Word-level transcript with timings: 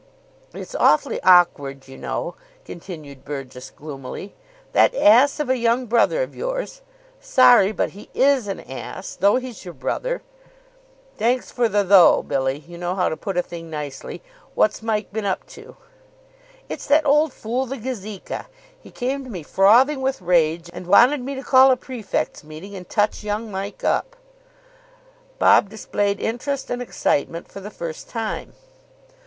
"It's 0.51 0.73
awfully 0.73 1.21
awkward, 1.21 1.87
you 1.87 1.95
know," 1.95 2.33
continued 2.65 3.23
Burgess 3.23 3.69
gloomily; 3.69 4.33
"that 4.71 4.95
ass 4.95 5.39
of 5.39 5.47
a 5.47 5.57
young 5.59 5.85
brother 5.85 6.23
of 6.23 6.35
yours 6.35 6.81
Sorry, 7.19 7.71
but 7.71 7.91
he 7.91 8.09
is 8.15 8.47
an 8.47 8.61
ass, 8.61 9.15
though 9.15 9.35
he's 9.35 9.63
your 9.63 9.75
brother" 9.75 10.23
"Thanks 11.19 11.51
for 11.51 11.69
the 11.69 11.83
'though,' 11.83 12.23
Billy. 12.23 12.57
You 12.67 12.79
know 12.79 12.95
how 12.95 13.09
to 13.09 13.15
put 13.15 13.37
a 13.37 13.43
thing 13.43 13.69
nicely. 13.69 14.23
What's 14.55 14.81
Mike 14.81 15.13
been 15.13 15.27
up 15.27 15.45
to?" 15.49 15.77
"It's 16.67 16.87
that 16.87 17.05
old 17.05 17.31
fool 17.31 17.67
the 17.67 17.77
Gazeka. 17.77 18.47
He 18.81 18.89
came 18.89 19.23
to 19.23 19.29
me 19.29 19.43
frothing 19.43 20.01
with 20.01 20.19
rage, 20.19 20.67
and 20.73 20.87
wanted 20.87 21.21
me 21.21 21.35
to 21.35 21.43
call 21.43 21.69
a 21.69 21.77
prefects' 21.77 22.43
meeting 22.43 22.73
and 22.75 22.89
touch 22.89 23.23
young 23.23 23.51
Mike 23.51 23.83
up." 23.83 24.15
Bob 25.37 25.69
displayed 25.69 26.19
interest 26.19 26.71
and 26.71 26.81
excitement 26.81 27.47
for 27.51 27.59
the 27.59 27.69
first 27.69 28.09
time. 28.09 28.53